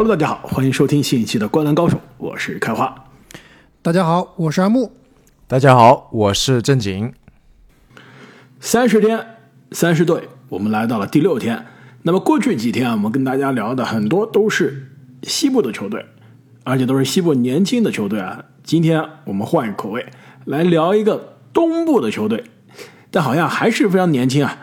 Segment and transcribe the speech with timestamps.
[0.00, 3.04] Hello，大家好，欢迎收听新一期的《灌篮高手》，我是开花。
[3.82, 4.92] 大家好，我是阿木。
[5.46, 7.12] 大家好，我是正经。
[8.60, 9.36] 三十天，
[9.72, 11.66] 三十队，我们来到了第六天。
[12.04, 14.90] 那么过去几天啊，我们跟大家聊的很多都是
[15.22, 16.06] 西部的球队，
[16.64, 18.46] 而且都是西部年轻的球队啊。
[18.64, 20.06] 今天我们换一个口味，
[20.46, 22.44] 来聊一个东部的球队，
[23.10, 24.56] 但好像还是非常年轻啊。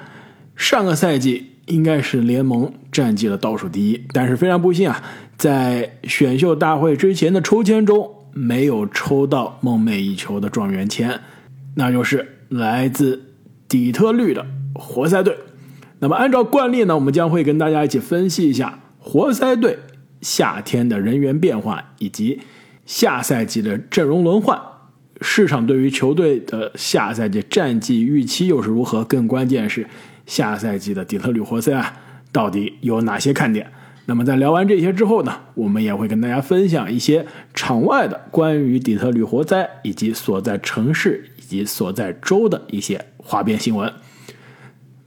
[0.55, 5.03] 上个赛季应该是联盟战绩的倒数第一，但是非常不幸啊，
[5.37, 11.19] 在选秀大会之前的抽签中没有抽到梦寐以求的状元签，
[11.75, 13.21] 那就是来自
[13.67, 15.37] 底特律的活塞队。
[15.99, 19.77] 那么按照惯例呢，我们将会跟大家一起分析一下活塞队
[20.21, 22.39] 夏天的人员变化以及
[22.85, 24.57] 下赛季的阵容轮换，
[25.19, 29.03] 市场对于球队的下赛季战绩预期又是如何？
[29.03, 29.85] 更关键是。
[30.27, 31.91] 下赛季的底特律活塞啊，
[32.31, 33.71] 到底有哪些看点？
[34.05, 43.91] 那么在聊完这些之后呢，我们也会跟大家分享一些场外的关于底特律活塞以及所在城市以及所在州的一些花边新闻。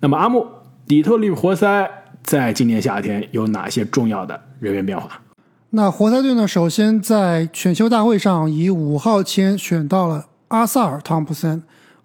[0.00, 0.46] 那么阿木，
[0.86, 1.90] 底特律活塞
[2.22, 5.22] 在今年夏天有哪些重要的人员变化？
[5.70, 11.62] 那活塞队呢，首先在选秀大会上以五号签选到了阿萨尔·汤普森。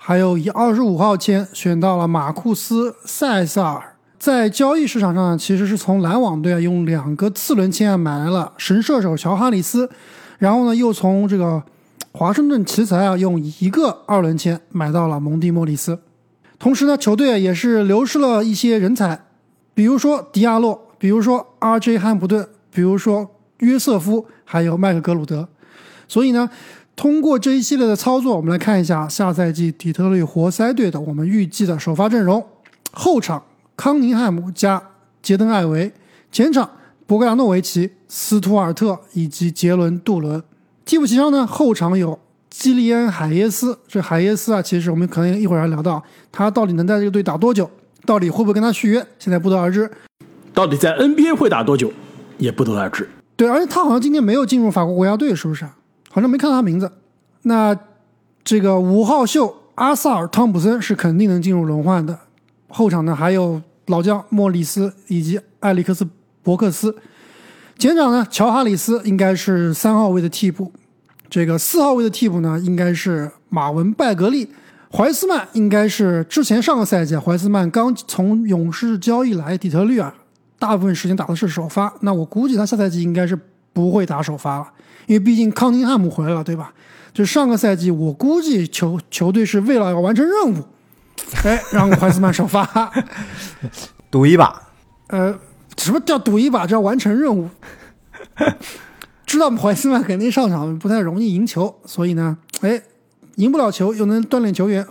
[0.07, 9.89] 还有以二十五号签选到了马库斯·塞萨尔，在交易市场上其实是从篮网队啊用两个次轮签啊买来了神射手乔哈里斯，
[10.37, 11.63] 然后呢又从这个
[12.11, 15.97] 华盛顿奇才啊用一个二轮签买到了蒙蒂莫里斯，
[16.59, 19.19] 同时呢球队也是流失了一些人才，
[19.73, 21.97] 比如说迪亚洛，比如说 R.J.
[21.97, 25.49] 汉普顿，比如说约瑟夫，还有麦克格鲁德，
[26.07, 26.47] 所以呢。
[26.95, 32.43] 通过这一系列的操作，我们来看一下下赛季底特律活塞队的我们预计的首发阵容：
[32.91, 33.43] 后场
[33.75, 34.81] 康宁汉姆加
[35.21, 35.91] 杰登艾维，
[36.31, 36.69] 前场
[37.05, 40.41] 博格达诺维奇、斯图尔特以及杰伦杜伦。
[40.85, 42.17] 替补席上呢，后场有
[42.49, 43.77] 基利安海耶斯。
[43.87, 46.01] 这海耶斯啊，其实我们可能一会儿要聊到
[46.31, 47.69] 他到底能在这个队打多久，
[48.05, 49.91] 到底会不会跟他续约，现在不得而知。
[50.53, 51.91] 到底在 NBA 会打多久，
[52.37, 53.09] 也不得而知。
[53.35, 55.67] 对，而且他好像今天没有进入法国国家队，是不是？
[56.15, 56.89] 好像没看到他名字。
[57.41, 57.77] 那
[58.41, 62.17] 这个五号秀阿萨尔·汤普森是肯定能进入轮换的。
[62.69, 66.05] 后场呢还有老将莫里斯以及艾利克斯·
[66.41, 66.95] 伯克斯。
[67.77, 70.71] 前场呢乔哈里斯应该是三号位的替补。
[71.29, 74.47] 这个四号位的替补呢应该是马文·拜格利。
[74.93, 80.15] 怀斯曼应该是之前上个赛季怀斯曼刚从勇士交易来底特律啊，
[80.57, 81.93] 大部分时间打的是首发。
[81.99, 83.37] 那我估计他下赛季应该是
[83.75, 84.67] 不会打首发了。
[85.05, 86.73] 因为毕竟康宁汉姆回来了，对吧？
[87.13, 90.65] 就上个赛季，我估计球球队是为了要完成任务，
[91.45, 92.91] 哎，让怀斯曼首发，
[94.09, 94.63] 赌一把。
[95.07, 95.37] 呃，
[95.77, 96.65] 什么叫赌一把？
[96.65, 97.47] 叫完成任务。
[99.25, 102.81] 知道怀斯曼肯定上场不太容易赢球，所以呢，哎，
[103.35, 104.85] 赢不了球又能锻炼球员，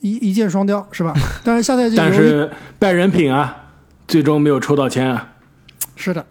[0.00, 1.14] 一一箭双雕，是吧？
[1.44, 3.68] 但是下赛季，但是败人品啊，
[4.08, 5.34] 最终没有抽到签啊。
[5.94, 6.26] 是的，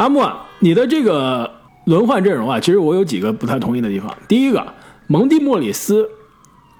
[0.00, 0.26] 阿木，
[0.60, 1.58] 你的这个。
[1.86, 4.14] 轮换阵容啊，其实我有几个不太同意的地方。
[4.28, 4.64] 第一个，
[5.08, 6.06] 蒙蒂莫里斯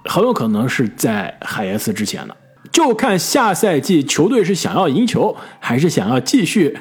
[0.05, 2.37] 很有可能是在海耶斯之前的，
[2.71, 6.77] 就看下赛季球队是想要赢球，还是想要继续。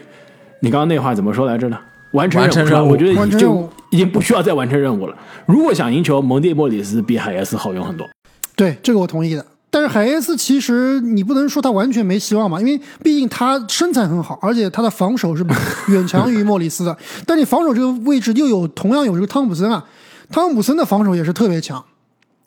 [0.61, 1.79] 你刚刚那话怎么说来着呢？
[2.13, 5.17] 完成任务，我觉得已经已经不需要再完成任务了。
[5.47, 8.07] 如果想赢球，蒙蒂莫里斯比海耶斯好用很多。
[8.55, 9.45] 对，这个我同意的。
[9.73, 15.47] 但是海耶斯其实你不能说他完全没希望嘛，因为毕竟他身材很好，而且他的防守是
[15.87, 16.97] 远强于莫里斯的。
[17.25, 19.85] 但你防守这个位置又有同样有这个汤普森啊，
[20.33, 21.85] 汤普森的防守也是特别强，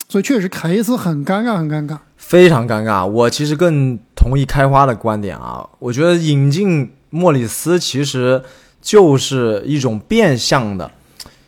[0.06, 3.06] 所以确实凯耶斯很尴尬，很尴尬，非常尴尬。
[3.06, 8.42] 我其实更同意开花的观点啊，我觉得引进莫里斯其实
[8.82, 10.90] 就是一种变相的，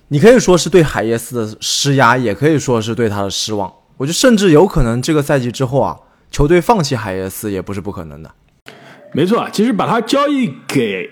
[0.09, 3.71] 你可以说是对海耶斯的施压，也可以说是对他的失望。
[3.99, 5.97] 我觉得甚至有可能这个赛季之后啊，
[6.31, 8.31] 球队放弃海耶斯也不是不可能的。
[9.15, 11.09] 没错，其实把他交易给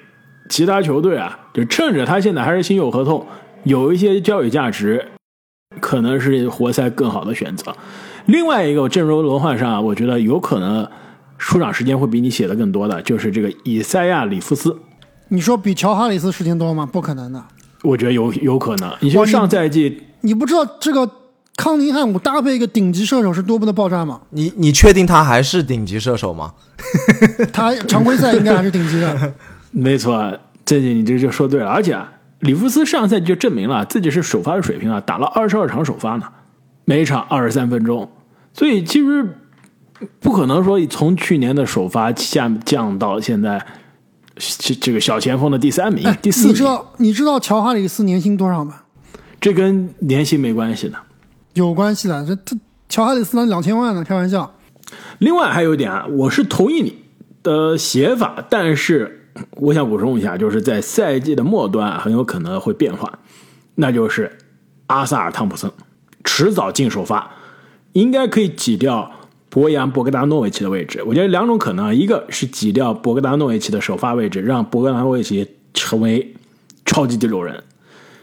[0.51, 3.27] 其他球队啊，就趁着他现在还是新有合同，
[3.63, 5.13] 有一些交易价值，
[5.81, 7.75] 可能是活塞更好的选择。
[8.27, 10.87] 另外一个阵容轮换上，我觉得有可能
[11.39, 14.77] 出场时间会比你写的更多的，就是这个以赛亚·里夫斯。
[15.29, 16.85] 你说比乔哈里斯时间多吗？
[16.85, 17.43] 不可能的。
[17.83, 18.95] 我觉得有有可能。
[19.01, 21.11] 你说上赛季，你不知道这个。
[21.57, 24.21] 康宁汉姆搭配一个顶级射手是多么的爆炸吗？
[24.31, 26.53] 你你确定他还是顶级射手吗？
[27.53, 29.33] 他常规赛应该还是顶级的。
[29.71, 31.69] 没错，这你这就说对了。
[31.69, 36.27] 而且啊，里夫斯上赛季就证明了自己是首发的水平啊，打了二十二场首发呢，
[36.85, 38.11] 每场二十三分钟，
[38.53, 39.39] 所以其实
[40.21, 43.65] 不可能说从去年的首发下降到现在
[44.37, 48.75] 这这个小前锋的第三名、第四名你知，道你知道乔哈里斯年薪多少吗？
[49.41, 50.97] 这跟年薪没关系的。
[51.55, 52.57] 有关系的，这他
[52.89, 54.55] 乔哈里斯那两千万呢，开玩笑。
[55.19, 56.99] 另外还有一点啊，我是同意你
[57.43, 63.21] 的写法，但是 我想补充一下，就是在赛季的末端很有可能会变化，
[63.77, 64.39] 那就是
[64.89, 65.71] 阿萨尔汤普森
[66.25, 67.31] 迟早进首发，
[67.93, 69.11] 应该可以挤掉
[69.49, 71.03] 博扬博格达诺维奇的位置。
[71.07, 76.35] 我觉得两种可能，一个是挤掉博格达诺维奇的首发位置，让博格达诺维奇成为
[76.85, 77.57] 超级第六人；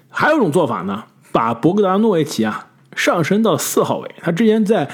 [0.09, 4.89] 还有一种做法呢，把博格达诺维奇啊上升到四号位，他之前在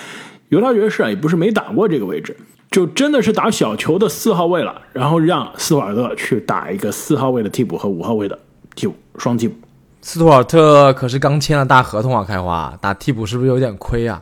[0.49, 2.35] 犹他爵士啊也不是没打过这个位置，
[2.71, 8.37] 就真的是打小球的四号位了，然后让斯图尔特去打一个四号位的替补和五号位的
[8.75, 9.55] 替补双替补。
[10.01, 14.21] 斯图尔特可是刚签了大合同啊，开花打替补是不是有点亏啊？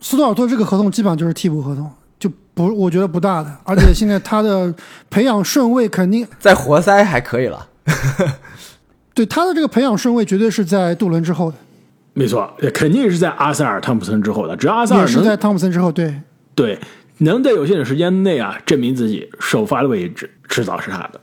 [0.00, 1.90] 斯图尔特这个合同基本上就是替补合同，
[2.20, 4.72] 就不我觉得不大的，而且现在他的
[5.10, 7.66] 培养顺位肯定在活塞还可以了，
[9.14, 11.56] 对他的这个培养顺位绝对是在杜伦之后的，
[12.14, 14.56] 没错，肯定是在阿塞尔汤普森之后的。
[14.56, 15.92] 只要阿塞尔能在汤普森之后。
[15.92, 16.14] 对，
[16.54, 16.78] 对
[17.18, 21.20] 能在有限的时间内啊证明自己首发的位置，迟早是他的。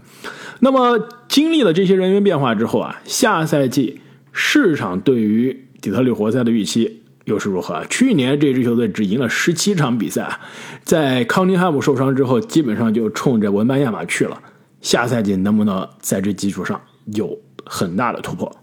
[0.59, 4.01] 那么经历了这些人员变化之后啊，下赛季
[4.31, 7.83] 市场对于底特律活塞的预期又是如何？
[7.89, 10.39] 去年这支球队只赢了十七场比赛啊，
[10.83, 14.38] 在康宁汉姆受伤之后，基本上就冲着文班亚马去了。
[14.81, 16.79] 下赛季能不能在这基础上
[17.13, 18.53] 有很大的突破？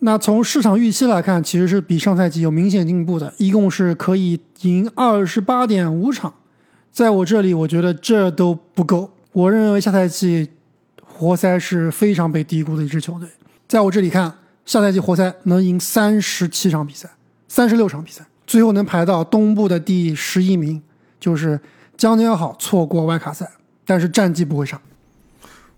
[0.00, 6.32] 那从市场预期来看，其实是比上赛季有明显进步的，一共是可以赢二十八点五场。
[6.92, 9.10] 在我这里，我觉得这都不够。
[9.32, 10.50] 我认为下赛季
[11.02, 13.28] 活塞是非常被低估的一支球队。
[13.66, 14.32] 在我这里看，
[14.64, 17.10] 下赛季活塞能赢三十七场比赛，
[17.48, 20.80] 三十六场比赛，最后能排到东部的第十一名，
[21.18, 21.60] 就是
[21.96, 23.50] 将将好错过外卡赛，
[23.84, 24.80] 但是战绩不会差。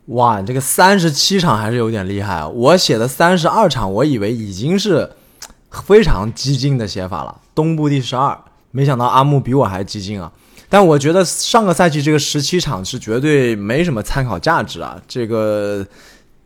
[0.06, 2.48] 哇，这个三十七场还是有点厉害啊！
[2.48, 5.08] 我写的三十二场，我以为已经是
[5.70, 7.40] 非常激进的写法了。
[7.54, 8.36] 东部第十二，
[8.72, 10.32] 没想到阿木比我还激进啊！
[10.68, 15.86] 但我觉得上个赛季这个十七场是绝对没什么参考价值啊，这个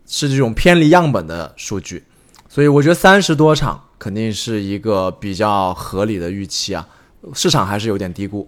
[0.07, 2.05] 是这种偏离样本的数据，
[2.49, 6.87] 所以我觉得三十多场肯定是一个比较合理的预期啊，
[7.33, 8.47] 市场还是有点低估。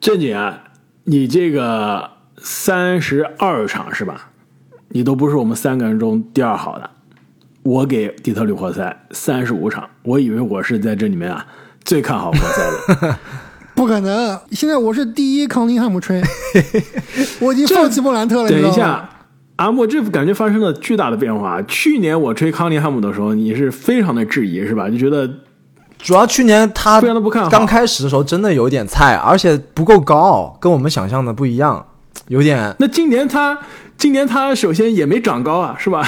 [0.00, 0.64] 正经啊，
[1.04, 2.10] 你这个
[2.42, 4.30] 三十二场是吧？
[4.88, 6.90] 你都不是我们三个人中第二好的。
[7.62, 11.46] 我给底特律活塞三十五场，我以为我是在这里面啊
[11.84, 13.18] 最看好活塞的。
[13.74, 14.38] 不可能！
[14.50, 16.20] 现在我是第一康宁汉姆吹，
[17.40, 18.48] 我已经放弃莫兰特了。
[18.48, 19.08] 等一下，
[19.56, 21.62] 阿莫，这感觉发生了巨大的变化。
[21.62, 24.90] 去年我吹康宁汉姆的时候，你是非常的质疑是吧？
[24.90, 25.26] 就觉得
[25.98, 31.86] 主要去年他非常的不看好刚开始的时候真的有点菜，而且不够高，跟我们想象的不一样，
[32.28, 33.58] 有点那今年他
[33.98, 36.02] 今年他首先也没长高啊，是吧？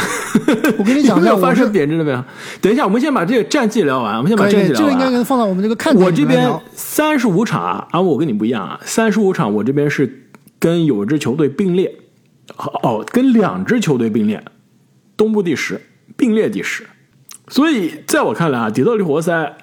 [0.79, 2.25] 我跟你讲一下有没有发生贬值了没有。
[2.61, 4.83] 等一下，我们先把这个战绩聊完，我们先把战绩聊完。
[4.83, 10.29] 这个应该能放到我们这个看我这边三十五场啊，啊，我跟你不一样啊，三十五场我这边是
[10.59, 11.95] 跟有支球队并列，
[12.83, 14.43] 哦，跟两支球队并列，
[15.17, 15.81] 东部第十，
[16.17, 16.85] 并列第十。
[17.49, 19.57] 所以在我看来啊，底特律活塞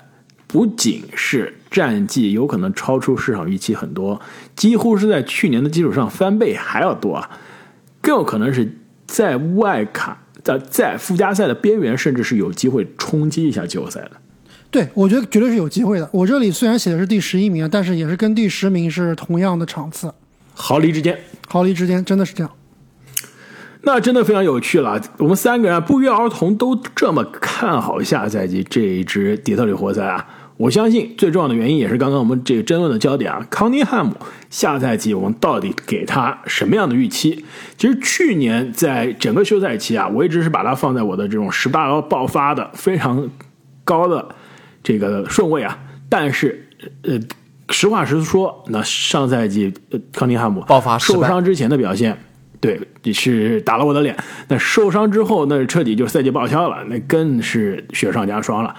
[0.51, 4.20] 不仅是战绩有可能超出市场预期很多，
[4.55, 7.29] 几乎是在去年的基础上翻倍还要多啊，
[8.01, 8.77] 更有可能是
[9.08, 14.12] 在外卡在在附加赛的边缘，甚至是有机会冲击一下季后赛的。
[14.70, 16.10] 对，我觉得绝对是有机会的。
[16.12, 20.13] 我这里虽然写的是第十一名，但是也是跟第十名是同样的场次，
[20.53, 21.17] 毫厘之间，
[21.48, 22.51] 毫厘之间真的是这样。
[23.84, 25.01] 那真的非常有趣了。
[25.17, 30.27] 我们三个人啊不约而同都这么看好下赛季这一支底特律活塞啊。
[30.62, 34.15] 我相信最重要的原因也是刚刚我们这个争论的焦点啊，康尼汉姆
[34.51, 37.44] 下赛季我们到底给他什么样的预期？
[37.77, 43.27] 其实去年在整个休赛期啊，我一直是把他放在我的这种十大爆发的非常
[43.84, 44.36] 高的
[44.84, 45.80] 这个顺位啊。
[46.08, 46.68] 但是
[47.01, 47.20] 呃，
[47.72, 52.15] 实话实说，那上赛季呃康尼汉姆爆发受伤之前的表现。
[52.60, 52.80] 对，
[53.12, 54.15] 是打了我的脸。
[54.48, 58.75] 那受伤之后，那彻底就赛季报销了，那更是雪上加霜了。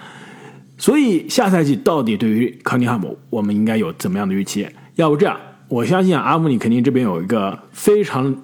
[0.82, 4.68] 所以下赛季到底对于康宁汉姆，我们应该有怎么样的预期？
[4.96, 8.34] 要不这样，我相信阿姆你肯定这边有一个非常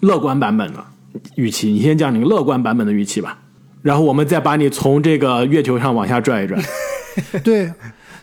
[0.00, 0.84] 乐观版本的
[1.34, 3.36] 预期，你先讲你乐观版本的预期吧，
[3.82, 6.56] 然后我们再把你从这个月球上往下拽一拽。
[7.42, 7.72] 对，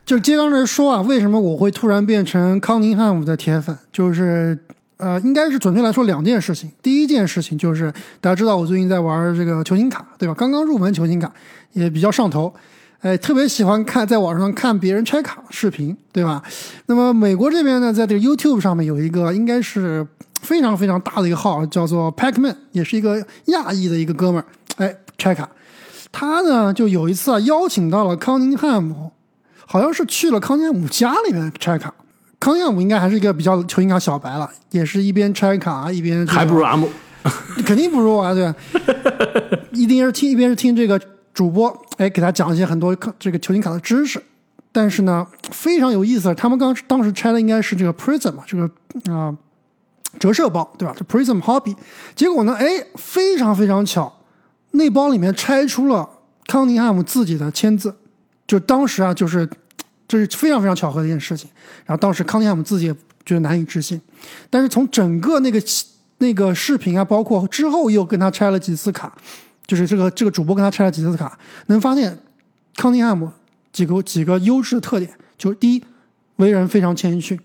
[0.05, 3.77] 就接刚才说啊，为什么我会突然变成康宁汉姆的铁粉？
[3.91, 4.57] 就是
[4.95, 6.71] 呃，应该是准确来说两件事情。
[6.81, 10.33] 第一件事情就是大家知道我最近在玩这个球星卡，对吧？
[10.33, 11.29] 刚刚入门球星卡，
[11.73, 12.53] 也比较上头。
[13.01, 16.43] 哎，特别喜欢看在网上看别人拆卡视频，对吧？
[16.87, 20.05] 那么美国这边呢，在这个 YouTube 上面有一个应该是
[20.41, 24.45] 非常非常大的一个号，叫做 Pacman，也是一个亚裔的一个哥们儿，
[24.83, 25.47] 哎，拆卡。
[26.11, 29.11] 他呢就有一次啊邀请到了康宁汉姆，
[29.65, 31.93] 好像是去了康宁汉姆家里面拆卡。
[32.37, 36.89] 康宁汉姆应该还是一个比较球星卡小白了，也是一边拆卡一边还不如阿姆，
[37.65, 38.55] 肯定不如我啊，对吧？
[39.71, 40.99] 一定是听一边是听这个
[41.39, 44.21] 主播，哎，给他讲一些很多这个球星卡的知识。
[44.73, 48.69] 但是呢，非常有意思，他们刚当时拆的应该是这个 Prism 嘛，这个
[49.09, 49.33] 啊
[50.19, 50.93] 折射包，对吧？
[50.97, 51.73] 这 Prism Hobby，
[52.13, 54.13] 结果呢，哎，非常非常巧，
[54.71, 56.09] 那包里面拆出了
[56.45, 57.95] 康宁汉姆自己的签字，
[58.45, 59.49] 就当时啊，就是
[60.09, 61.49] 这是非常非常巧合的一件事情。
[61.85, 62.93] 然后当时康宁汉姆自己也
[63.25, 64.01] 觉得难以置信，
[64.49, 65.63] 但是从整个那个
[66.17, 69.17] 那个视频啊，包括之后又跟他拆了几次卡，
[69.69, 72.17] 就是这个这个主播跟他拆了几次卡，能发现
[72.75, 73.31] 康宁汉姆。
[73.71, 75.07] 几个几个优质的特点，
[75.37, 75.83] 就是第一，
[76.37, 77.39] 为人非常谦逊，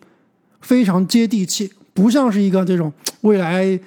[0.62, 2.90] 非常接地气，不像是一个这种
[3.20, 3.78] 未来，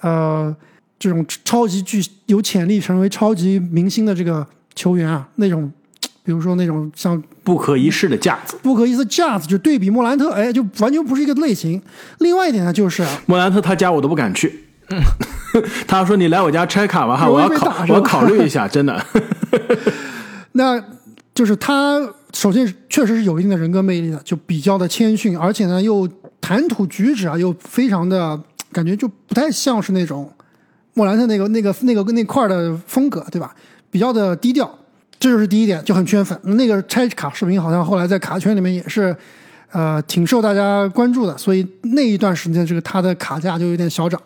[0.00, 0.54] 呃，
[0.98, 5.72] 这种超级巨有潜力成为超级明星的这个球员啊，那种，
[6.24, 11.80] 比如说那种像不可一世的架子，不可一世架子，就对比莫兰特，哎，就完全不是一个类型。
[12.18, 14.64] 另外一点呢，就是莫兰特他家我都不敢去，
[15.86, 19.04] 他说你来我家拆卡吧哈，我要考我要考虑一下， 真的。
[20.52, 20.82] 那。
[21.34, 22.00] 就是他，
[22.32, 26.08] 首先确实是有一定的人格魅力的，就比较的谦逊，而且呢又
[26.40, 30.32] 谈吐举止啊又非常的感觉就不太像是那种
[30.92, 33.52] 莫兰特那个那个那个那块的风格，对吧？
[33.90, 34.78] 比较的低调，
[35.18, 36.38] 这就是第一点，就很圈粉。
[36.44, 39.16] 那个拆卡视频好像后来在卡圈里面也是，
[39.72, 44.22] 呃，挺受大家关注的，所以那一段时间这个他的卡价就有点小涨。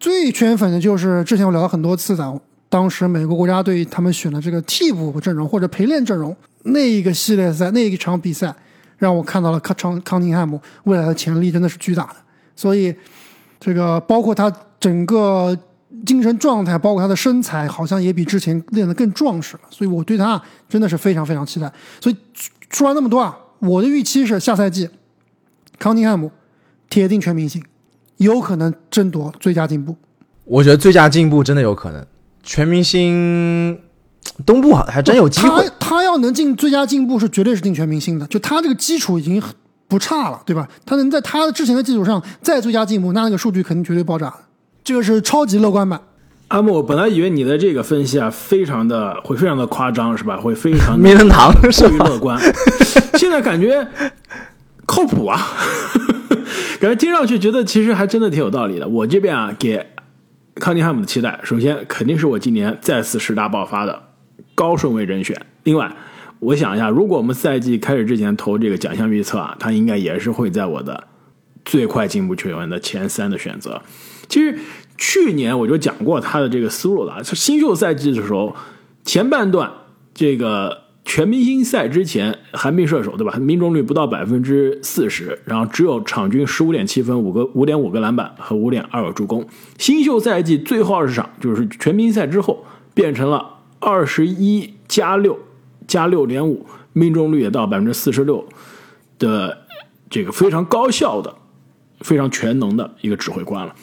[0.00, 2.40] 最圈粉的就是之前我聊了很多次的。
[2.70, 8.54] 当时美国国家队他们选的这个替补阵容或者陪练阵容，那一个系列赛那一场比赛，
[8.96, 12.16] 让我看到了康康宁汉姆未来的潜力真的是巨大的。
[12.54, 12.94] 所以，
[13.58, 15.58] 这个包括他整个
[16.06, 19.62] 精神状态，包括他的身材，好像也比之前练得更壮实了。
[19.68, 21.70] 所以我对他真的是非常非常期待。
[22.00, 22.16] 所以
[22.70, 24.88] 说完那么多啊，我的预期是下赛季
[25.76, 26.30] 康宁汉姆
[26.88, 27.60] 铁定全明星，
[28.20, 29.96] 有可能争夺最佳进步。
[30.44, 32.04] 我觉得最佳进步真的有可能。
[32.42, 33.78] 全明星，
[34.44, 35.48] 东部还真有机会。
[35.48, 38.26] 他他要能进最佳进步，是绝对是进全明星的。
[38.26, 39.42] 就他这个基础已经
[39.88, 40.68] 不差了，对吧？
[40.84, 44.32] 他能在他之前的基础上再最佳进步，那那个数据肯定绝对爆炸。
[44.84, 46.00] 这个是超级乐观版。
[46.48, 50.36] 阿木，我本来以为你的这个分析啊，非常的会非常的夸张，是吧？
[50.36, 52.38] 会非常名 人堂过于乐观。
[53.14, 53.86] 现在感觉
[54.84, 55.40] 靠谱啊，
[56.80, 58.88] 感觉听上去觉得其实还真的挺有道理的。
[58.88, 59.86] 我这边啊给。
[60.56, 64.02] 康尼汉姆的期待，首先肯定是我今年再次十大爆发的
[64.54, 65.46] 高顺位人选。
[65.62, 65.96] 另外，
[66.38, 71.04] 我想一下，如果我们赛季开始之前投这个奖项预测啊，他应该也是会在我的
[71.64, 73.80] 最快进步球员的前三的选择。
[74.28, 74.58] 其实
[74.98, 78.54] 去年我就讲过他的这个思路了，新秀赛季的时候
[79.04, 79.70] 前半段
[80.12, 80.89] 这个。
[81.04, 83.36] 全明星赛之前，寒冰射手对吧？
[83.38, 89.44] 命中率不到百分之四十，然后只有场均十五点七分、五个五点五个篮板和五点二个助攻。
[89.78, 92.64] 新秀赛季最后二十场，就是全明星赛之后，
[92.94, 95.38] 变成了二十一加六
[95.88, 98.46] 加六点五，命中率也到百分之四十六
[99.18, 99.58] 的
[100.08, 101.34] 这个非常高效的、
[102.00, 103.74] 非常全能的一个指挥官了，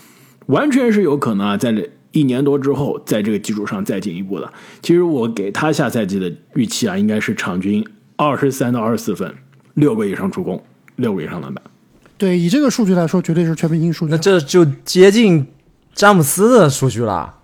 [0.46, 1.90] 完全是有可能啊，在这。
[2.20, 9.32] 一年多之后，在这个基础上再进一步的，其实我给他下赛季的预期啊，应该是场均二十三到二十四分，
[9.76, 10.60] 六个以上助攻，
[10.96, 11.64] 六个以上篮板。
[12.18, 14.12] 对，以这个数据来说，绝对是全明星数据。
[14.12, 15.46] 那这就接近
[15.94, 17.36] 詹姆斯的数据了。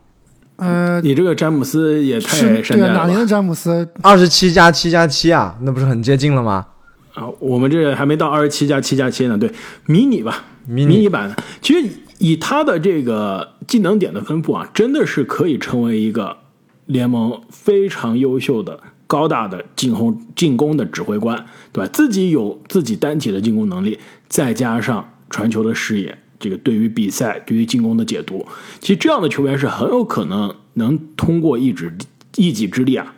[0.56, 2.94] 呃，你这个詹姆斯也太山寨了。
[2.94, 3.88] 哪年的詹姆斯？
[4.02, 6.66] 二十七加七加七啊，那不是很接近了吗？
[7.14, 9.38] 啊，我们这还没到二十七加七加七呢。
[9.38, 9.52] 对，
[9.86, 11.88] 迷你吧，迷你版的，其实。
[12.20, 16.38] 以他的这个技能点的分布啊，真的是可以成为一个
[16.86, 21.90] 联盟非常优秀的高大的进攻进攻的指挥官，对吧？
[21.94, 28.46] 自己有自己单体的进攻能力，再加上传球的视野，这个对于比赛、对于进攻的解读，
[28.80, 31.96] 其实这样的球员是很有可能能通过一指
[32.36, 33.14] 一己之力啊，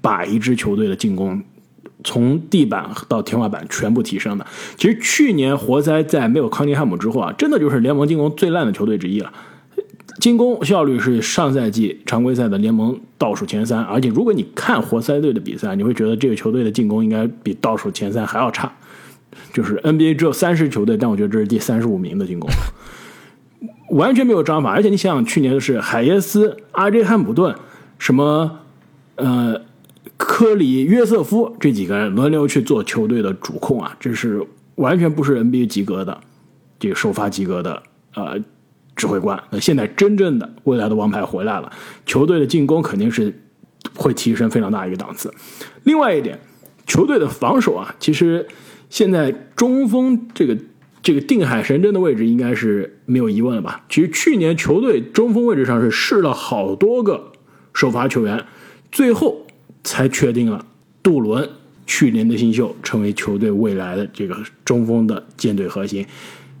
[0.00, 1.42] 把一支球队的进攻。
[2.06, 4.46] 从地板到天花板全部提升的。
[4.76, 9.32] 其实去年活塞在没有康尼汉姆之后啊，真的就是联盟进攻最烂的球队之一了。
[10.20, 18.72] 进攻效率是上赛季常规赛的联盟倒数前三，而且如果你看活塞队的比赛，你会觉得这个球队的进攻应该比倒数前三还要差。
[19.52, 22.48] 就是 NBA 只有三十球队，但我觉得这是第三十五名的进攻，
[23.90, 24.70] 完全没有章法。
[24.70, 27.54] 而且你想想，去年的是海耶斯、阿 J 汉普顿，
[27.98, 28.60] 什么
[29.16, 29.62] 呃。
[30.16, 36.20] 科里、约瑟夫这几个人轮流去做球队的主控啊，这是完全不是 NBA 及格的，
[36.78, 37.82] 这个首发及格的
[38.14, 38.38] 呃
[38.96, 39.42] 指挥官。
[39.50, 41.72] 那现在真正的未来的王牌回来了，
[42.06, 43.32] 球队的进攻肯定是
[43.94, 45.32] 会提升非常大一个档次。
[45.82, 46.38] 另外一点，
[46.86, 48.46] 球队的防守啊，其实
[48.90, 50.56] 现在中锋这个
[51.02, 53.84] 这个定海神针的位置应该是没有疑问了吧？
[53.88, 57.32] 其实去年球队中锋位置上是试了好多个
[57.72, 58.44] 首发球员，
[58.92, 59.46] 最后
[59.82, 60.64] 才确定了
[61.02, 61.48] 杜伦。
[61.86, 64.34] 去年的新秀成为球队未来的这个
[64.64, 66.06] 中锋的舰队核心，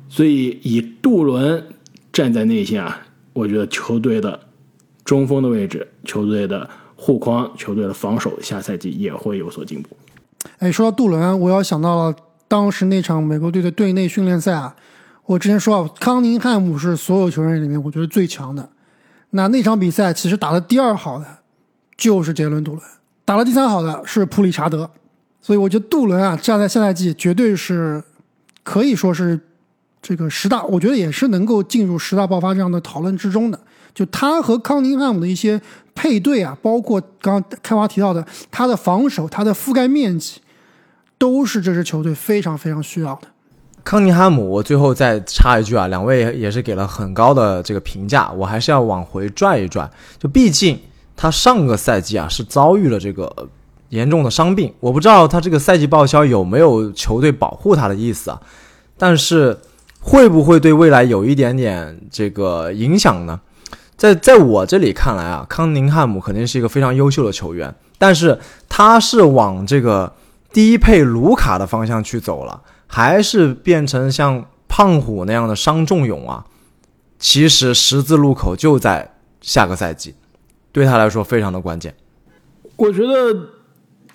[0.06, 1.66] 所以以杜伦
[2.14, 3.02] 站在内线啊，
[3.32, 4.38] 我觉得球队的
[5.04, 9.96] 中锋的位置、球队的护框、球队的防守，下赛季也会有所进步。
[10.58, 12.16] 哎，说到杜伦，我要想到了
[12.46, 14.76] 当时那场美国队的队内训练赛啊。
[15.26, 18.68] 我之前说啊，康宁汉姆是所有球员里面我觉得最强的。
[19.30, 21.26] 那那场比赛其实打的第二好的
[21.96, 22.82] 就是杰伦·杜伦，
[23.24, 24.88] 打了第三好的是普里查德。
[25.40, 28.04] 所以我觉得杜伦啊，站在下赛季绝对是
[28.62, 29.40] 可以说是
[30.04, 33.58] 这个十大，我觉得也是能够进入十大爆发这样的讨论之中的。
[33.94, 35.58] 就他和康宁汉姆的一些
[35.94, 40.42] 配对啊，包括刚刚开华提到的他的防守、他的覆盖面积，
[41.16, 43.28] 都是这支球队非常非常需要的。
[43.82, 49.90] 康宁汉姆，我最后再插一句啊，两位也是给了很高的这个评价，我还是要往回拽一拽。
[50.18, 50.78] 就毕竟
[51.16, 53.48] 他上个赛季啊是遭遇了这个。
[53.90, 58.42] 严重的伤病，我不知道他这个赛季报销有没有球队保护他的意思啊？
[58.96, 59.56] 但是
[60.06, 63.40] 会不会对未来有一点点这个影响呢？
[63.96, 70.12] 在在我这里看来啊，康宁汉姆肯定是一个非常优秀的球员，但是他是往这个
[70.52, 76.44] 低配卢卡的方向去走了，还是变成像胖虎那样的伤仲永啊？
[77.18, 80.14] 其实十字路口就在下个赛季，
[80.70, 81.94] 对他来说非常的关键。
[82.76, 83.54] 我觉得。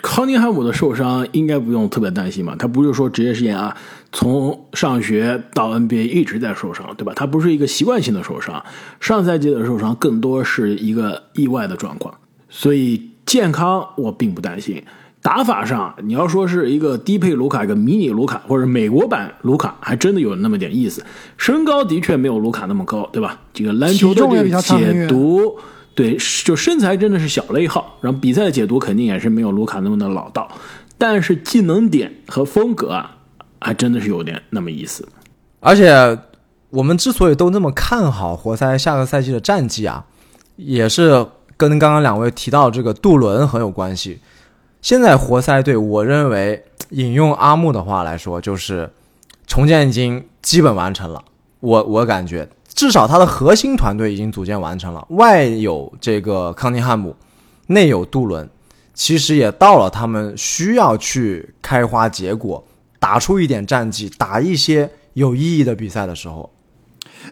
[0.01, 2.55] 康宁汉姆的受伤应该不用特别担心嘛？
[2.57, 3.69] 他不是说职业生涯
[4.11, 7.13] 从上学到 NBA 一直在受伤，对吧？
[7.15, 8.63] 他不是一个习惯性的受伤，
[8.99, 12.13] 上赛季的受伤更多是一个意外的状况，
[12.49, 14.83] 所以健康我并不担心。
[15.21, 21.03] 打法上，你要说是一个低配卢卡，一个迷你卢卡或者美国版卢卡，还真的有那么点意思。
[21.37, 23.39] 身高的确没有卢卡那么高，对吧？
[23.53, 25.57] 这个篮球的这个解读。
[25.93, 30.49] 对，就身材真的是小了一号，然后比赛的解读肯定也是没有卢卡那么的老道，
[30.97, 33.17] 但是技能点和风格啊，
[33.59, 35.07] 还真的是有点那么意思。
[35.59, 36.17] 而且
[36.69, 40.05] 我们之所以都那么看好活塞下个赛季的战绩啊，
[40.55, 41.25] 也是
[41.57, 44.19] 跟刚刚两位提到这个杜伦很有关系。
[44.81, 48.89] 现在活塞队，我认为引用阿木的话来说，就是
[49.47, 51.23] 重建已经基本完成了。
[51.59, 52.47] 我我感觉。
[52.75, 57.13] 至少他的核心团队已经组建完成了，外有这个康宁汉姆，
[57.67, 58.49] 内有杜伦，
[58.93, 62.63] 其实也到了他们需要去开花结果，
[62.99, 66.51] 打出一点战绩，打一些有意义的比赛的时候。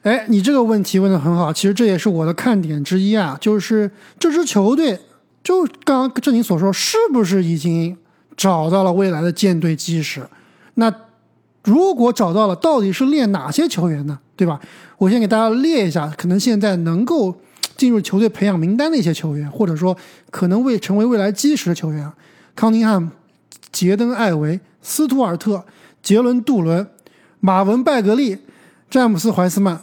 [0.01, 4.99] 哎，你这个问题问的很好，其实这也是我的看点之一啊，就是这支球队，
[5.43, 7.97] 就刚刚正你所说，是不是已经
[8.35, 10.21] 找到了未来的舰队基石？
[10.75, 10.93] 那
[11.63, 14.19] 如果找到了，到底是练哪些球员呢？
[14.35, 14.59] 对吧？
[14.97, 17.35] 我先给大家列一下，可能现在能够
[17.75, 19.97] 进入球队培养名单的一些球员，或者说
[20.29, 22.11] 可能为成为未来基石的球员：
[22.55, 23.09] 康宁汉、
[23.71, 25.65] 杰登·艾维、斯图尔特、
[26.01, 26.87] 杰伦·杜伦、
[27.41, 28.37] 马文·拜格利、
[28.89, 29.81] 詹姆斯·怀斯曼、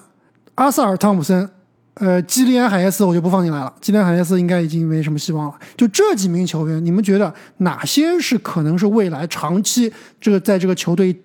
[0.54, 1.50] 阿萨尔·汤普森。
[1.96, 5.54] 呃，基利安·海耶斯我就不放进来了，基利安·海耶斯应该已经没什么希望了。
[5.76, 11.22] 就这几名球员，你们觉得哪些是可能是未来长期这个在这个球队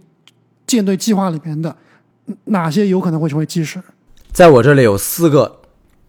[0.68, 1.76] 建队计划里面的？
[2.44, 3.82] 哪些有可能会成为基石？
[4.32, 5.62] 在我这里有四个，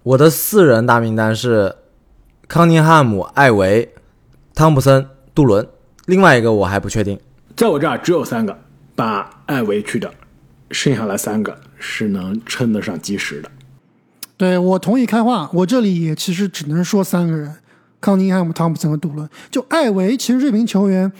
[0.03, 1.77] 我的四人大名单是
[2.47, 3.95] 康宁汉姆、艾维、
[4.55, 5.67] 汤普森、杜伦，
[6.05, 7.19] 另外一个我还不确定。
[7.61, 8.59] 在我这儿只有三个，
[8.97, 10.11] 把艾维去掉，
[10.71, 13.51] 剩下来三个是能称得上基石的。
[14.39, 17.55] 对我同意开化，我这里也其实只能说三个人：
[18.01, 19.29] 康宁汉姆、汤普森和杜伦。
[19.51, 21.13] 就艾维，其实这名球员。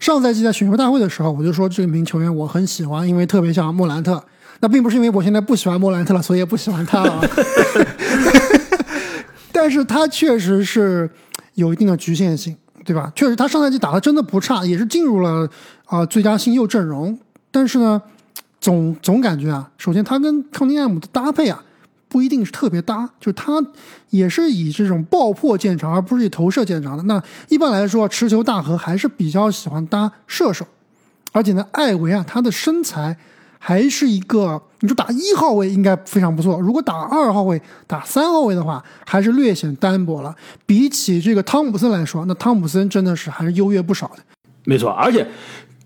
[0.00, 4.24] 上赛季在选秀大会的时候，我就说这名球员我很喜欢，因为特别像莫兰特。
[4.60, 7.20] 那并不是因为我现在不喜欢莫兰特了，所以也不喜欢他了。
[9.52, 11.10] 但是他确实是
[11.56, 12.56] 有一定的局限性，
[12.88, 13.12] 对吧？
[13.14, 15.48] 确实他上赛季打的真的不差，也是进入了
[15.84, 17.18] 啊最佳新秀阵容。
[17.50, 18.00] 但是呢，
[18.60, 21.62] 总总感觉啊，首先他跟康宁汉姆的搭配啊。
[22.10, 23.62] 不一定是特别搭，就是他
[24.08, 27.02] 也是以这种爆破见长，而不是以投射见长的。
[27.02, 30.66] 那一般来说，持球大核还是比较喜欢搭射手，
[31.32, 33.14] 而且呢，艾维啊，他的身材
[33.58, 40.34] 还是一个，你说打一号位应该非常不错，如果打二号位、打三号位的话，还是略显单薄了。
[40.64, 44.22] 比起这个汤普森来说，那汤普森真的是还是优越不少的。
[44.64, 45.26] 没错，而且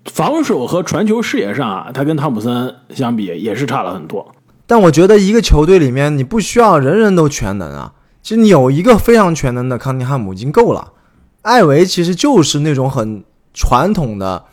[0.05, 4.33] 防守和传球视野上啊，他跟汤普森相比也是差了很多。
[4.67, 10.93] 但我觉得一个球队里面你不需要人人都全能啊，其实你有一个非常全能的康宁汉姆已经够了。
[11.41, 14.45] 艾维其实就是那种很传统的，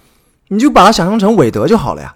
[0.48, 2.14] 你就把他想象成韦德就好了呀。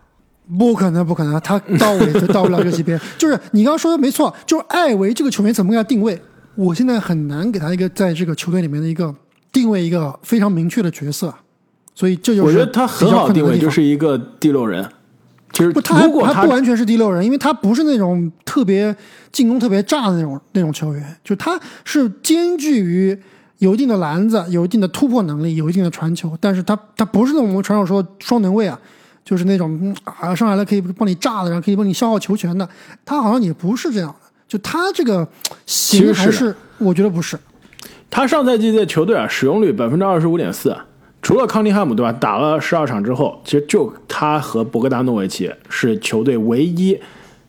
[0.58, 2.98] 不可能，不可能，他到韦德到不了这个级别。
[3.16, 6.20] 就是你刚刚说的没错，就是艾维这个球员怎么给他定位？
[6.54, 9.14] 我现在很难给他一个在这个球队里面的一个
[9.50, 11.34] 定位，一个非常明确的角色。
[11.94, 14.84] 所以这就是我觉得他很好定位，就是一个第六人。
[15.52, 18.94] 其实不，他如果他不完全是第六人，因为他不是那种特别
[19.30, 23.16] 进攻特别炸的那种那种球员，就他是兼具于
[23.58, 28.76] 有一定的篮子、有一定的突破能力、有一定的传球，但是他他不是那种我们传统说双能卫啊，
[29.24, 32.68] 就是那种嗯啊上来了可以帮你炸的，然后可以帮你消耗球权的，
[33.04, 34.16] 他好像也不是这样的。
[34.46, 35.26] 就他这个
[35.66, 37.38] 型其实是的还是我觉得不是，
[38.10, 40.76] 他上赛季在球队啊使用率百分之二十五点四，
[41.22, 42.12] 除了康尼汉姆对吧？
[42.12, 47.00] 打了十二场之后，其实就他和博格达诺维奇是球队唯一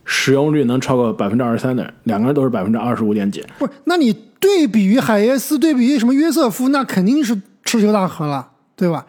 [0.04, 3.44] 使用率能超过百分之二十三的人，两个人都是百分之二十五点几。
[3.58, 3.72] 不是？
[3.84, 9.04] 那你对比于海耶斯，对比于什么约瑟夫，那肯定是吃球大河了，对吧？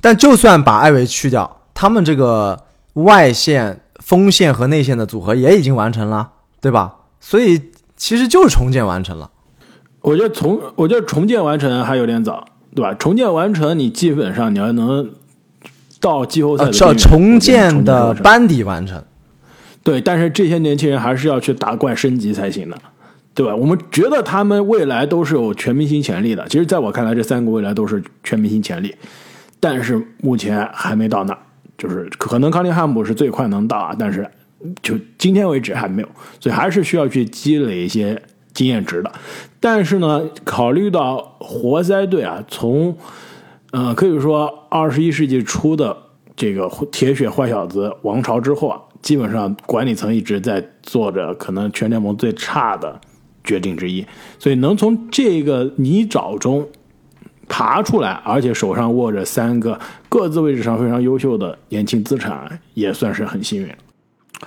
[0.00, 6.30] 但就算把艾维去掉，他们这个外线、锋线和内线的组合也已经完成了，
[6.62, 6.96] 对吧？
[7.20, 7.60] 所以
[7.96, 9.30] 其实就是重建完成了。
[10.00, 12.94] 我觉得重我觉得重建完成还有点早，对吧？
[12.94, 15.10] 重建完成，你基本上你要能
[16.00, 19.04] 到季后赛是要重建的班底完成。
[19.82, 22.76] 对，但是这些年轻人还是要去打怪升级才行的，
[23.34, 23.54] 对吧？
[23.54, 26.46] 我们觉得他们未来都是有全明星潜力的。
[26.48, 28.94] 其实，在我看来，这三个未来都是全明星潜力，
[29.60, 31.38] 但是目前还没到那儿。
[31.78, 34.28] 就是可能康利汉姆是最快能到啊，但是
[34.82, 36.08] 就今天为止还没有，
[36.40, 38.20] 所以还是需要去积累一些
[38.54, 39.12] 经验值的。
[39.60, 42.96] 但是呢，考虑到活塞队啊，从
[43.72, 45.96] 呃可以说二十一世纪初的
[46.34, 52.98] 这个铁血坏小子王朝之后啊，基本上管理层一直在做着可能全联盟最差的
[53.44, 54.04] 决定之一，
[54.38, 56.66] 所以能从这个泥沼中
[57.48, 59.78] 爬出来，而且手上握着三个
[60.08, 63.74] 各自位置上非常优秀的年轻资产，也算是很幸运。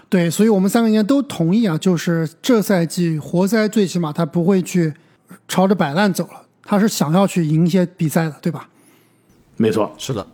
[0.07, 4.93] 对，所以我们三个应该都同意啊，就是这赛季活塞最起码他不会去
[5.47, 8.69] 朝着摆烂走了，他是想要去赢一些比赛的，对吧？
[9.57, 10.25] 没错，是的，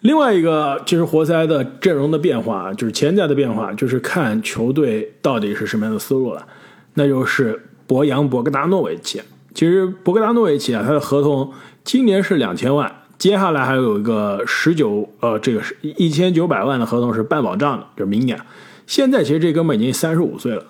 [0.00, 6.46] 另外一个就是活塞的阵容的变化，就是潜在的变化，就是看球队到底是什么样的思路了。
[6.94, 9.22] 那就是博扬·博格达诺维奇。
[9.54, 11.52] 其实博格达诺维奇啊，他的合同
[11.84, 18.40] 今年是两千万，接下来还有一个十九呃，这个是一千九百万的合同是半保障的，就是明年。
[18.86, 20.64] 现在其实这哥们已经三十五岁了，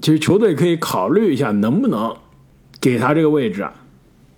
[0.00, 2.14] 其实球队可以考虑一下，能不能
[2.80, 3.72] 给他这个位置啊，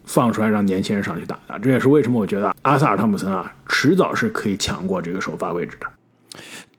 [0.05, 1.59] 放出来让年轻人上去打打。
[1.59, 5.87] 这也是为什么我觉得阿萨尔汤普森啊，迟早是可以抢过这个首发位置的。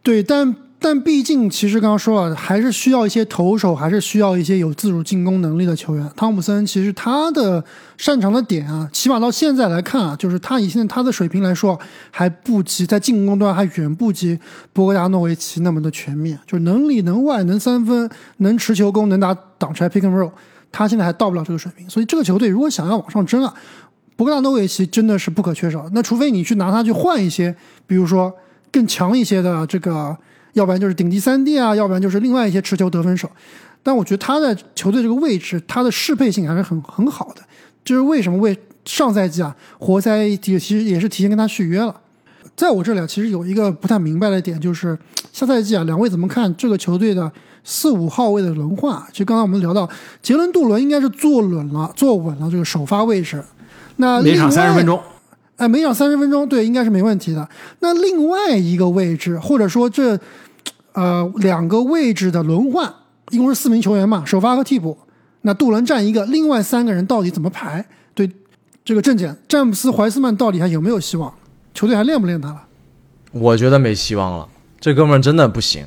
[0.04, 6.12] 对，但但毕竟其实刚刚说了，还是需要一些投手，还是需要一些有自主进攻能力的球员。
[6.16, 7.64] 汤普森其实他的
[7.98, 14.40] 擅长的点啊，起码到现在来看啊，就是他以现在他的水平来说，还不及在进攻端还远不及
[14.74, 20.32] 博格达诺维奇那么的全面，就是能里能外，能三分，能持球攻，能打挡拆 pick and roll，
[20.72, 21.88] 他现在还到不了这个水平。
[21.88, 23.54] 所以这个球队如果想要往上争啊，
[24.16, 25.88] 博格达诺维奇真的是不可缺少。
[25.94, 28.34] 那除非你去拿他去换一些，比如说
[28.72, 30.18] 更强一些的这个。
[30.54, 33.30] 要不然就是顶级三 D 啊，要不然就是另外一些持球得分手。
[33.84, 37.42] 但我觉得他在球队这个位置，他的适配性还是很很好的。
[37.84, 38.38] 这是为什么？
[38.38, 41.96] 为上赛季啊，活塞也其实也是提前跟他续约了。
[42.56, 44.98] 在我这里啊，其实有一个不太明白的点，就是
[45.32, 47.32] 下赛季啊，两位怎么看这个球队的
[47.64, 49.02] 四五号位的轮换？
[49.12, 49.90] 其实刚才我们聊到，
[50.22, 53.44] 杰伦杜伦应该是坐稳了，坐稳了这个首发位置。
[53.96, 55.00] 那每场三十分钟。
[55.62, 57.48] 哎，每场三十分钟，对，应该是没问题的。
[57.82, 60.20] 那另外一个位置，或者说这
[60.94, 62.92] 呃两个位置的轮换，
[63.30, 64.98] 一共是四名球员嘛，首发和替补。
[65.42, 67.86] 那杜伦占一个，另外三个人到底怎么排？
[68.16, 68.28] 对，
[68.84, 71.32] 这个正检詹姆斯·怀斯曼到底还有没有希望？
[71.76, 72.64] 球队还练不练他了？
[73.32, 75.86] 我觉得没希望了，这哥们儿真的不行。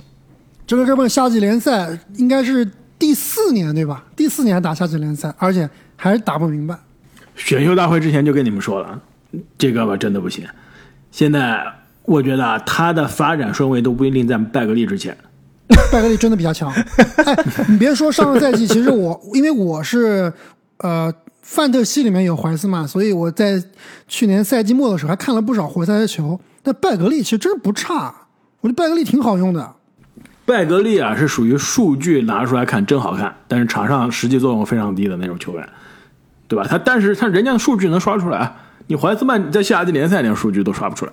[0.64, 4.04] 这个哥们儿夏季联赛应该是第四年对吧？
[4.14, 6.78] 第四年打夏季联赛，而且还是打不明白。
[7.34, 9.02] 选秀大会之前就跟你们说了，
[9.58, 10.46] 这哥们真的不行。
[11.10, 11.64] 现在
[12.04, 15.16] 我觉得啊他的发展顺位都不一定在拜格利之前。
[15.90, 16.70] 拜格利真的比较强。
[16.72, 17.36] 哎，
[17.68, 20.32] 你别说上个赛季，其实我因为我是
[20.78, 23.62] 呃范特西里面有怀斯曼，所以我在
[24.06, 26.38] 去年赛季末的时候还看了不少活塞的球。
[26.62, 28.14] 但拜格利其实真不差，
[28.60, 29.72] 我觉得拜格利挺好用的。
[30.46, 35.68] 拜格利啊是属于数据拿出来看真好看，但是场上实际作用非常低的那种球员，
[36.46, 36.66] 对吧？
[36.68, 38.54] 他但是他人家的数据能刷出来，
[38.86, 41.12] 你怀斯曼在夏季联赛连数据都刷不出来，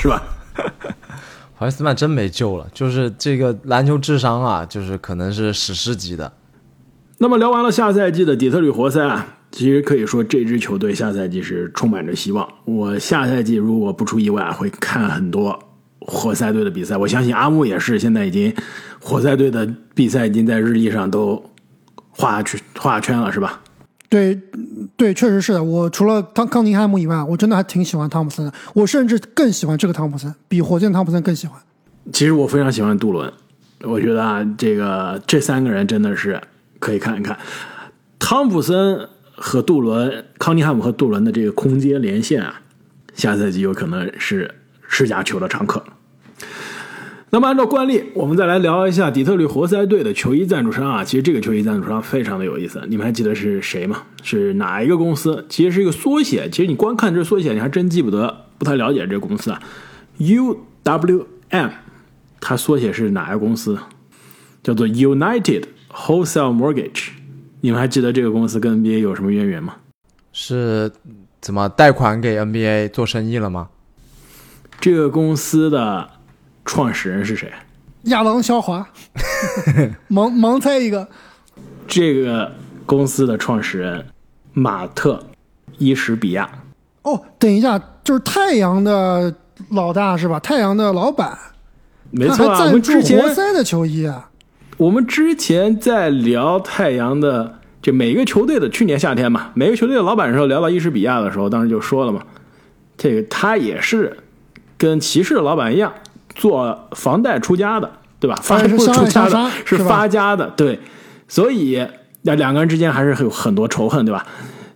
[0.00, 0.22] 是吧？
[1.58, 6.32] 怀斯曼真没救了，就是这个篮球智商啊，就是可能是史诗级的。
[7.18, 12.48] 那么聊完了下赛季的底特律活塞啊，其实可以说这支球队下赛季是充满着希望。
[12.64, 15.58] 我下赛季如果不出意外，会看很多
[15.98, 16.96] 活塞队的比赛。
[16.96, 18.54] 我相信阿木也是，现在已经
[18.98, 21.44] 活塞队的比赛已经在日历上都
[22.08, 23.60] 画圈画圈了，是吧？
[24.10, 24.38] 对，
[24.96, 25.62] 对，确实是的。
[25.62, 28.52] 我除了汤康宁汉姆以外，我真的还挺喜欢汤普森的。
[28.74, 31.58] 我甚至更喜欢这个汤普森，比火箭汤普森更喜欢。
[32.12, 33.32] 其实我非常喜欢杜伦，
[33.84, 36.40] 我觉得啊，这个这三个人真的是
[36.80, 37.38] 可以看一看。
[38.18, 42.60] 汤普森和杜伦、康尼汉姆和杜伦的这个空间连线啊，
[43.14, 44.52] 下赛季有可能是
[44.88, 45.80] 世家球的常客。
[47.32, 51.04] 那么按照惯例，我们再来聊一下底特律活塞队的球衣赞助商啊。
[51.04, 54.02] 其实这个球衣赞助商非常的有意思，你们还记得是谁吗？
[54.24, 55.46] 是哪一个公司？
[55.48, 56.48] 其实是一个缩写。
[56.50, 59.62] 其实你光看这缩写，你还真记不得，不太了解这个公司啊。
[60.18, 61.70] UWM，
[62.40, 63.78] 它缩写是哪个公司？
[64.64, 67.10] 叫做 United Wholesale Mortgage。
[67.60, 69.76] 你们还记得这个公司跟 NBA 有什么渊源吗？
[70.32, 70.90] 是
[71.40, 73.68] 怎么贷款给 NBA 做生意了吗？
[74.80, 76.10] 这个公司的。
[76.64, 77.52] 创始人是谁？
[78.04, 78.86] 亚当·肖华，
[80.08, 81.06] 盲盲猜一个。
[81.86, 82.52] 这个
[82.86, 84.06] 公司的创始人
[84.52, 85.14] 马特·
[85.78, 86.48] 伊什比亚。
[87.02, 89.34] 哦，等一下，就是太阳的
[89.70, 90.40] 老大是吧？
[90.40, 91.36] 太阳的老板。
[92.10, 94.30] 没错啊，我们之前活塞的球衣啊。
[94.78, 102.22] 我们之前在聊太阳的这每一个球队的去年夏天嘛，每个球队的老板的时候，聊到伊什比亚的时候，当时就说了嘛，
[102.96, 104.16] 这个他也是
[104.78, 105.92] 跟骑士的老板一样。
[106.40, 108.34] 做房贷出家的，对吧？
[108.42, 110.80] 发不是出家的，是发家的，对。
[111.28, 111.86] 所以
[112.22, 114.26] 那两个人之间还是有很多仇恨，对吧？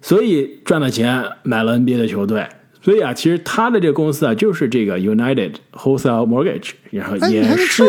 [0.03, 2.47] 所以赚了钱买了 NBA 的球队。
[2.83, 7.83] 所以啊，其实他的这个公司啊，就是这个 United Wholesale Mortgage，然后也是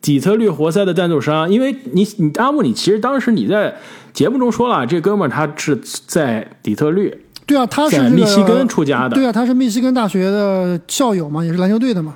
[0.00, 1.50] 底特律活塞的赞助商。
[1.50, 3.74] 因为你，你阿木，你其实当时你在
[4.12, 7.12] 节目中说了，这哥们儿他是在底特律，
[7.46, 12.14] 对啊，他是密西根出家的，对啊，他是密西根大学的校友嘛，也是篮球队的嘛。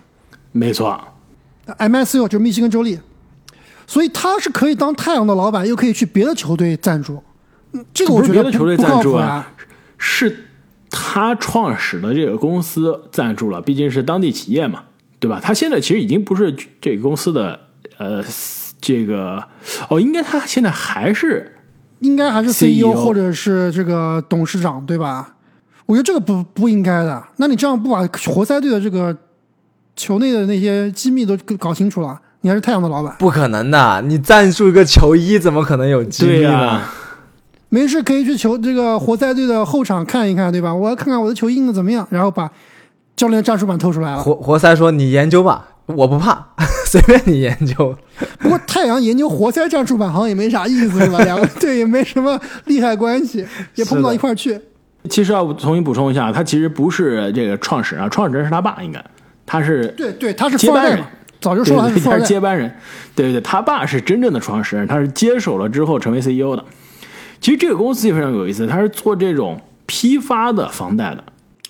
[0.57, 0.97] 没错
[1.67, 2.97] ，MSU 就是密西根州立，
[3.89, 7.21] 所以他是可以当太阳的老板，又可以去别的球队赞助。
[7.93, 9.53] 这个我觉得别的球队赞助啊，
[9.99, 10.47] 是
[10.89, 14.85] 他创始的这个公司赞助了，毕竟是当地企业嘛，
[15.19, 15.41] 对吧？
[15.43, 17.59] 他现在其实已经不是这个公司的
[17.99, 18.23] 呃，
[18.81, 19.43] 这个
[19.89, 21.57] 哦，应该他现在还是
[21.99, 25.35] 应该还是 CEO 或者是这个董事长，对吧？
[25.87, 27.21] 我觉得这个不不应该的。
[27.39, 29.17] 那你这样不把活塞队的这个。
[29.97, 33.15] 球内的那些机密都搞清楚了，你还是太阳的老板？
[33.19, 36.81] 不可能的，你赞助一个球衣，怎么可能有机密呢？
[37.69, 40.73] 没事，可以去球这个活塞队的后场看一看，对吧？
[40.75, 42.51] 我要看看我的球印的怎么样，然后把
[43.17, 44.23] 教练战术板偷出来了。
[44.23, 46.47] 活活塞说：“你研究吧，我不怕，
[46.87, 47.97] 随便你研究。”
[48.39, 51.19] 不过太阳研究活塞战术板好像也没啥意思，是吧？
[51.25, 54.61] 两个队也没什么利害关系，也碰不到一块儿去。
[55.11, 59.05] 其实要重新补充一下，他其实不是这个创始人，创始人是他爸，应该。
[59.47, 61.05] 他是对对，他是接班人，
[61.41, 62.73] 早就说他是接班人，
[63.15, 66.65] 对对对，他爸是真正的创始人，他是接手了之后成为 CEO 的。
[67.41, 71.23] 其实这个公司也非常有意思，他是做这种批发的房贷的。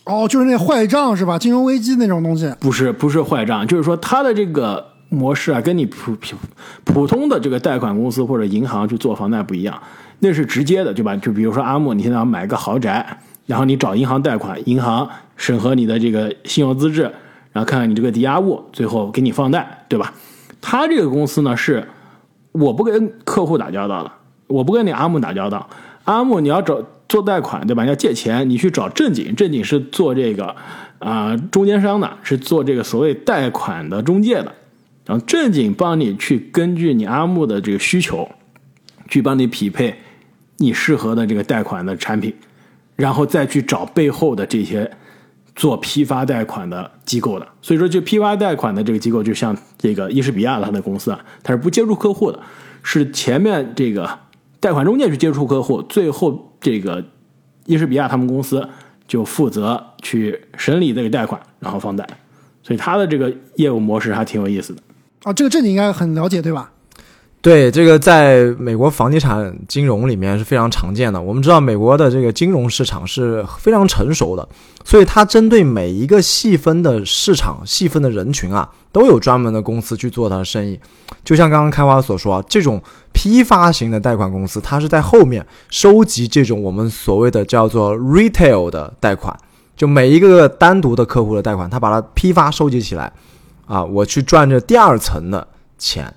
[0.04, 1.36] 哦，就是那坏账是吧？
[1.38, 2.52] 金融危机那种东西？
[2.60, 6.36] 不是，不是坏账，就是说他的这个模式啊，跟你普普
[6.84, 9.82] 普通的这个贷款公司或者银行去做房贷不一样，
[10.20, 11.16] 那是直接的，对吧？
[11.16, 17.10] 就比如说阿木，你现在要买个豪宅，然后你找银行贷款，银行审核你的这个信用资质。
[17.54, 20.12] 然后看看你这个抵押物，最后给你放贷，对吧？
[20.60, 21.86] 他这个公司呢，是
[22.50, 24.10] 我不跟客户打交道的，
[24.48, 25.70] 我不跟你阿木打交道。
[26.02, 27.84] 阿木你要找做贷款，对吧？
[27.84, 30.56] 你要借钱，你去找正经，正经是做这个
[30.98, 34.52] 啊中间商的，是做这个所谓贷款的中介的。
[35.06, 38.28] 然后正经帮你去根据你阿木的这个需求，
[39.08, 39.94] 去帮你匹配
[40.56, 42.34] 你适合的这个贷款的产品，
[42.96, 44.90] 然后再去找背后的这些。
[45.54, 52.40] 做批发贷款的机构的，所以说就批发贷款的这个机构，就像这个伊士比亚的他的公司啊，他是不接触客户的，
[52.82, 54.18] 是前面这个
[54.58, 57.04] 贷款中介去接触客户，最后这个
[57.66, 58.68] 伊士比亚他们公司
[59.06, 62.04] 就负责去审理这个贷款，然后放贷，
[62.62, 64.82] 所以他的这个业务模式还挺有意思的。
[65.22, 66.72] 啊，这个这你应该很了解对吧？
[67.44, 71.20] 对，这个在美国房地产金融里面是非常常见的。
[71.20, 74.48] 我们知道美国的这个金融市场是非常成熟的，
[74.82, 80.80] 所以它针对每一个细分的市场、细分的人群啊，都有专门的公司去做它的生意。
[81.22, 89.38] 就像刚刚开发所说，这种批发型的贷款公司，它是在后面收集这种我们所谓的叫做 retail 的贷款，
[89.76, 93.12] 就每一个单独的客户的贷款，它把它批发收集起来。
[93.66, 96.10] 啊，我去赚这第二层的钱，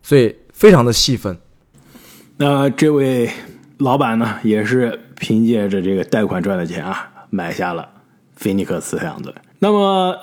[0.00, 0.32] 所以
[0.64, 1.36] 非常的细分。
[2.38, 3.28] 那这位
[3.76, 7.86] 老板呢，也是凭借着这个贷款赚的钱啊，买下了
[8.34, 9.30] 菲尼克斯太阳队。
[9.58, 10.16] 那么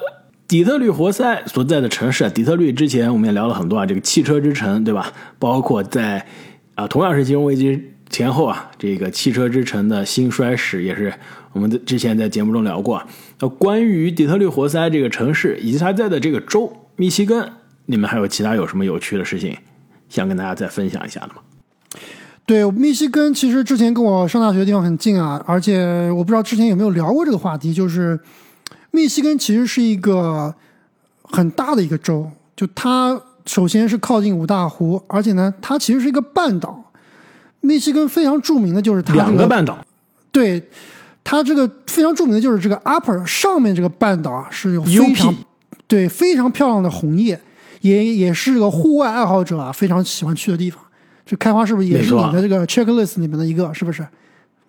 [0.47, 5.13] 底特律活塞所在的城市啊，底特律之前我们也聊了很多啊，这个汽车之城，对吧？
[5.37, 6.25] 包括在
[6.73, 11.13] 啊，同样是金融危机前后啊，这个汽车之城的兴衰史也是
[11.51, 13.07] 我们的之前在节目中聊过啊。
[13.41, 17.47] 那关于底特律活塞这个城市以及它在的这个州密西根，
[17.85, 19.55] 你们还有其他有什么有趣的事情
[20.11, 21.35] 想跟大家再分享一下的吗？
[22.45, 28.19] 对，密西根其实之前跟我上大学的地方很近啊，而且我不知道之前有没有聊过这个话题，就是
[28.91, 30.53] 密西根其实是一个
[31.23, 36.91] 很大的一个州，就它首先是靠近五大湖，而且呢，它其实是一个半岛。
[37.61, 39.77] 密西根非常著名的就是它、这两个半岛，
[40.31, 40.61] 对
[41.23, 45.33] 它这个非常著名的就是这个 Upper 上面这个半岛啊，是有非常
[45.87, 47.39] 对非常漂亮的红叶，
[47.81, 50.81] 也也是个户外爱好者啊非常喜欢去的地方。
[51.25, 53.73] 这开花是不是也是你的这个 checklist 里面的一个？
[53.73, 54.05] 是不是？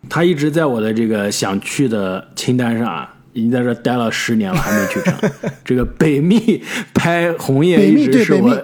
[0.09, 5.15] 他一直在我的这个想去的清单上啊，已经在这待了十年了，还没去成。
[5.65, 8.55] 这个北密拍红叶一直是我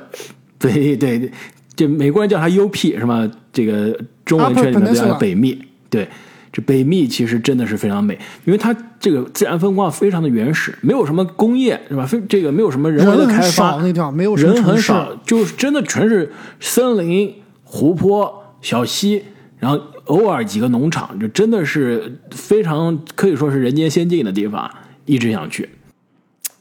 [0.58, 1.32] 对北密，对对对，
[1.74, 3.30] 这美国人叫它 UP 是吗？
[3.52, 6.08] 这个中文圈里面叫它北密，对。
[6.52, 12.06] 这北密其实真的是非常美，因为它这个自然风光非常的原始，没有什么工业是吧？
[12.06, 17.34] 非这个没有什么人为的人很开发，少那地方没有人很少，就是真的全是森林、
[17.64, 19.22] 湖泊、小溪，
[19.58, 24.70] 然后偶尔几个农场，就真的是非常可以说是人间仙境的地方，
[25.04, 25.68] 一直想去。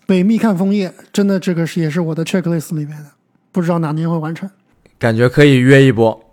[0.06, 3.12] 北密看枫叶，真的这个是也是我的 checklist 里面的，
[3.52, 4.50] 不知道哪年会完成。
[5.00, 6.27] 感觉可以约一波。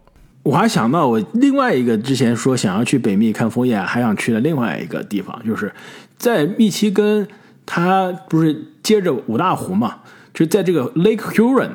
[0.45, 5.73] 我还想到我另外一个之前说想要去北密看枫叶，还想去的另外一个地方，就是
[6.19, 7.27] 在密西根，
[7.65, 10.01] 它不是接着五大湖嘛，
[10.35, 11.71] 就在这个 Lake Huron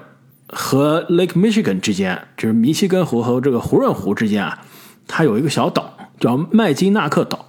[0.50, 4.60] 和 Lake Michigan 之间，就是密西根湖和这个胡润湖之间啊，
[5.08, 7.48] 它有一个小岛叫麦金纳克岛。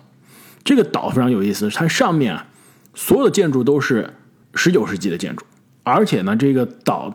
[0.65, 2.47] 这个岛非常有意思，它上面啊
[2.95, 4.09] 所有的建筑都是
[4.55, 5.45] 十九世纪的建筑，
[5.83, 7.15] 而且呢，这个岛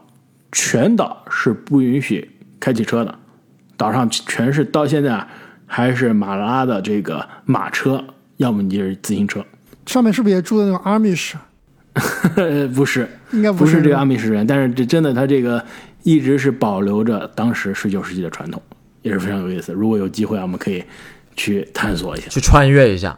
[0.52, 3.20] 全岛是不允许开汽车的。
[3.78, 5.28] 岛上全是到现在啊
[5.66, 8.04] 还是马拉的这个马车，
[8.38, 9.46] 要么你就是自行车，
[9.86, 11.34] 上面是不是也住的那种 Amish？
[12.76, 15.64] 不是，应该是不是这个阿米什人，但是这真的他这个
[16.04, 18.62] 一直是保留着当时十九世纪的传统，
[19.02, 19.72] 也是非常有意思。
[19.72, 20.84] 如果有机会啊，我们可以
[21.38, 22.28] 去探索一下。
[22.28, 23.18] 去穿越一下。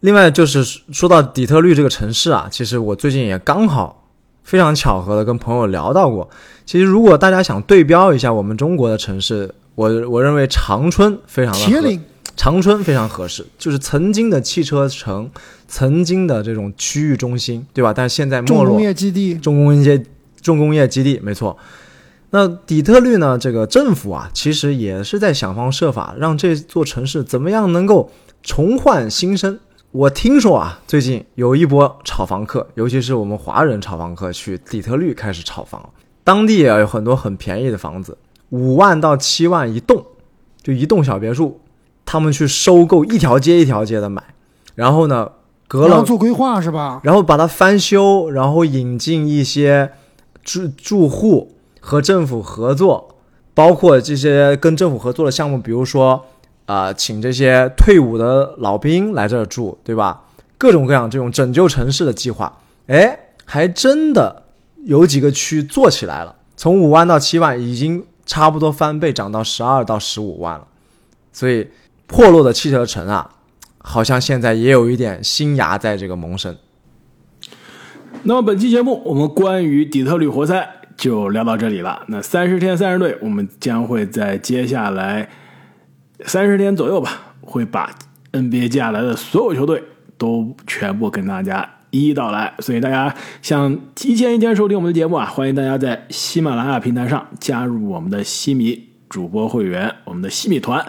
[0.00, 4.07] 另外就是说到底特律这个城市啊，其实我最近也刚好
[4.48, 6.26] 非常巧合的跟朋友聊到过。
[6.64, 11.98] 其实如果大家想对标一下我们中国的城市，我我认为长春非常的合
[12.34, 15.30] 长春非常合适，就是曾经的汽车城，
[15.66, 17.92] 曾经的这种区域中心，对吧？
[17.92, 20.02] 但是现在没落重工，业基地，重工业
[20.40, 21.54] 重工业基地，没错。
[22.30, 23.36] 那底特律呢？
[23.36, 28.10] 这个政府啊，其实也是在想方设法让这座城市怎么样能够
[28.42, 29.58] 重焕新生。
[29.90, 35.88] 我听说啊，最近有一波炒房客，尤其是我们华人炒房客去底特律开始炒房，
[36.22, 38.18] 当地也有很多很便宜的房子，
[38.50, 40.04] 五万到七万一栋，
[40.62, 41.60] 就一栋小别墅，
[42.04, 44.22] 他们去收购一条街一条街的买，
[44.74, 45.30] 然后呢，
[45.66, 47.00] 隔了然后做规划是吧？
[47.02, 49.92] 然后把它翻修，然后引进一些
[50.44, 53.16] 住住户和政府合作，
[53.54, 56.26] 包括这些跟政府合作的项目，比如说
[56.68, 60.24] 啊、请这些退伍的老兵来这儿住，对吧？
[60.58, 64.42] 各种各样这种拯救城市的计划，哎，还真的
[64.84, 70.66] 有几个区做起来了，从五万到七万，已经差不多翻倍，涨到十二到十五万了。
[71.32, 71.68] 所以
[72.06, 73.30] 破落的汽车城啊，
[73.78, 76.54] 好像现在也有一点新芽在这个萌生。
[78.24, 82.02] 那么本期节目我们关于底特律活塞就聊到这里了。
[82.08, 85.30] 那三十天三十队，我们将会在接下来
[86.24, 87.90] 三十天左右吧，会把
[88.32, 89.82] NBA 接下来的所有球队
[90.16, 92.52] 都全部跟大家一一道来。
[92.58, 100.84] 所以大家想提前一天收听我们的节目啊，欢迎大家在喜马拉雅平台上加入我们的西米主播会员，我们的西米团。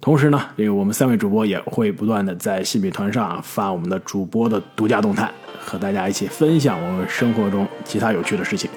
[0.00, 8.70] 同时呢，这个我们三位主播也会不断的在西米团上发我们的主播的独家动态，和大家一起分享我们生活中其他有趣的事情。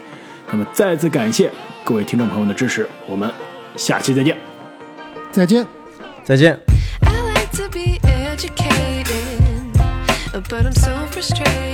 [0.52, 1.50] 那么再次感谢
[1.86, 3.32] 各位听众朋友的支持，我们
[3.78, 4.36] 下期再见。
[5.32, 5.83] 再见。
[7.02, 9.74] I like to be educated,
[10.32, 11.73] but I'm so frustrated.